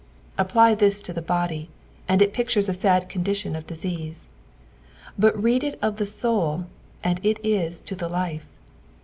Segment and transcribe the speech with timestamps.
[0.35, 1.69] Apply this to the body,
[2.07, 4.29] and it pictures a sad condition of disease;
[5.15, 6.65] but read it of the soul,
[7.03, 8.49] and it is to the life.